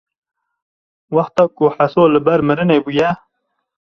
[1.15, 3.09] wexta ku Heso li ber mirinê bûye